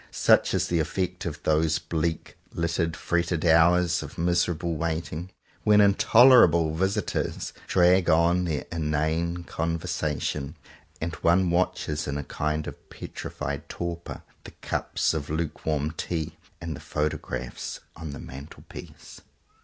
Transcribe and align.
Such 0.09 0.55
is 0.55 0.65
the 0.67 0.79
effect 0.79 1.27
of 1.27 1.43
those 1.43 1.77
bleak, 1.77 2.35
littered, 2.53 2.97
fretted 2.97 3.45
hours 3.45 4.01
of 4.01 4.17
miserable 4.17 4.75
waiting, 4.75 5.29
when 5.63 5.79
intolerable 5.79 6.73
visitors 6.73 7.53
drag 7.67 8.09
on 8.09 8.45
their 8.45 8.65
inane 8.71 9.43
"con 9.43 9.77
versation," 9.77 10.55
and 10.99 11.13
one 11.21 11.51
watches 11.51 12.07
in 12.07 12.17
a 12.17 12.23
kind 12.23 12.65
of 12.65 12.89
petrified 12.89 13.69
torpor 13.69 14.23
the 14.43 14.51
cups 14.63 15.13
of 15.13 15.29
lukewarm 15.29 15.91
tea 15.91 16.35
and 16.59 16.75
the 16.75 16.79
photographs 16.79 17.79
on 17.95 18.09
the 18.09 18.19
mantelpiece. 18.19 19.21